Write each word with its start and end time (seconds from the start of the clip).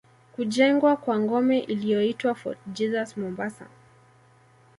Kujengwa 0.35 0.97
kwa 0.97 1.19
ngome 1.19 1.59
iliyoitwa 1.59 2.35
Fort 2.35 2.57
Jesus 2.73 3.17
Mombasa 3.17 3.67